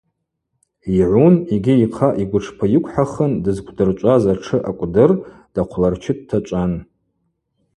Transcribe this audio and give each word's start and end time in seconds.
Йгӏун 0.99 1.35
йгьи 1.55 1.75
йхъа 1.85 2.09
йгвытшпы 2.23 2.65
йыквхӏахын 2.73 3.31
дызквдырчӏваз 3.43 4.23
атшы 4.31 4.57
акӏвдыр 4.69 5.11
дахъвларчы 5.53 6.11
дтачӏван. 6.17 6.71